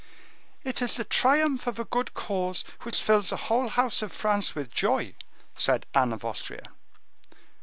[0.63, 4.55] "It is the triumph of a good cause which fills the whole house of France
[4.55, 5.13] with joy,"
[5.55, 6.63] said Anne of Austria.